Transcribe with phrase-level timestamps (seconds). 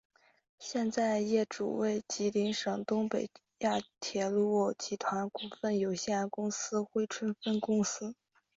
[0.57, 8.15] 现在业主为吉林省东北亚铁路集团股份有限公司珲春分公司。